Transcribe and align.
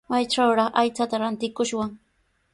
¿Maytrawraq 0.11 0.69
aychata 0.81 1.15
rantikushwan? 1.21 1.89